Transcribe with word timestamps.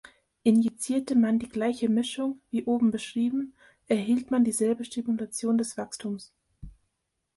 Injizierte 0.41 1.13
man 1.13 1.37
die 1.37 1.47
gleiche 1.47 1.87
Mischung, 1.87 2.41
wie 2.49 2.63
oben 2.63 2.89
beschrieben, 2.89 3.53
erhielt 3.87 4.31
man 4.31 4.43
dieselbe 4.43 4.83
Stimulation 4.83 5.59
des 5.59 5.77
Wachstums. 5.77 6.33